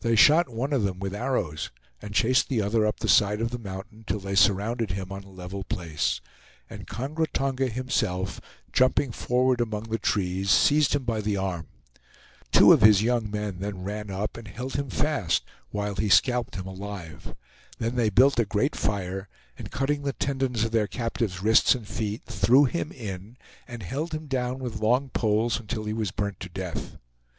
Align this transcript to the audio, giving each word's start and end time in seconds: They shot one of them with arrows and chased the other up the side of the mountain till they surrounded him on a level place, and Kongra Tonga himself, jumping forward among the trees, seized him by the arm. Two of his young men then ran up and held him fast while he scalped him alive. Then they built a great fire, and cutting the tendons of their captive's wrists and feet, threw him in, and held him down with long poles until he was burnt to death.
They 0.00 0.16
shot 0.16 0.48
one 0.48 0.72
of 0.72 0.82
them 0.84 0.98
with 0.98 1.12
arrows 1.12 1.70
and 2.00 2.14
chased 2.14 2.48
the 2.48 2.62
other 2.62 2.86
up 2.86 3.00
the 3.00 3.06
side 3.06 3.42
of 3.42 3.50
the 3.50 3.58
mountain 3.58 4.02
till 4.06 4.18
they 4.18 4.34
surrounded 4.34 4.92
him 4.92 5.12
on 5.12 5.24
a 5.24 5.30
level 5.30 5.62
place, 5.62 6.22
and 6.70 6.86
Kongra 6.86 7.26
Tonga 7.30 7.66
himself, 7.68 8.40
jumping 8.72 9.12
forward 9.12 9.60
among 9.60 9.82
the 9.82 9.98
trees, 9.98 10.50
seized 10.50 10.94
him 10.94 11.04
by 11.04 11.20
the 11.20 11.36
arm. 11.36 11.66
Two 12.50 12.72
of 12.72 12.80
his 12.80 13.02
young 13.02 13.30
men 13.30 13.58
then 13.58 13.84
ran 13.84 14.10
up 14.10 14.38
and 14.38 14.48
held 14.48 14.76
him 14.76 14.88
fast 14.88 15.44
while 15.70 15.96
he 15.96 16.08
scalped 16.08 16.54
him 16.54 16.66
alive. 16.66 17.34
Then 17.76 17.94
they 17.94 18.08
built 18.08 18.38
a 18.38 18.46
great 18.46 18.74
fire, 18.74 19.28
and 19.58 19.70
cutting 19.70 20.00
the 20.00 20.14
tendons 20.14 20.64
of 20.64 20.70
their 20.70 20.86
captive's 20.86 21.42
wrists 21.42 21.74
and 21.74 21.86
feet, 21.86 22.22
threw 22.24 22.64
him 22.64 22.90
in, 22.90 23.36
and 23.66 23.82
held 23.82 24.14
him 24.14 24.28
down 24.28 24.60
with 24.60 24.80
long 24.80 25.10
poles 25.10 25.60
until 25.60 25.84
he 25.84 25.92
was 25.92 26.10
burnt 26.10 26.40
to 26.40 26.48
death. 26.48 26.96